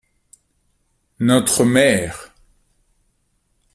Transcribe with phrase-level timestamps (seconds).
[1.19, 2.33] Notre mère.